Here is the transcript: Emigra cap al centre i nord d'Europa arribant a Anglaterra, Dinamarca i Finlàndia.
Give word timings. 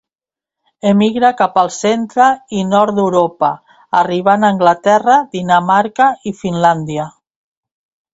Emigra 0.91 1.29
cap 1.41 1.57
al 1.63 1.67
centre 1.73 2.29
i 2.61 2.63
nord 2.69 2.97
d'Europa 2.99 3.49
arribant 3.99 4.47
a 4.47 4.51
Anglaterra, 4.55 5.19
Dinamarca 5.37 6.09
i 6.33 6.35
Finlàndia. 6.41 7.07